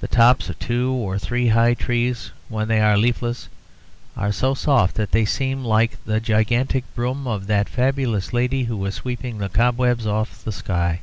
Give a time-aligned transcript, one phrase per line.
[0.00, 3.48] The tops of two or three high trees when they are leafless
[4.16, 8.76] are so soft that they seem like the gigantic brooms of that fabulous lady who
[8.76, 11.00] was sweeping the cobwebs off the sky.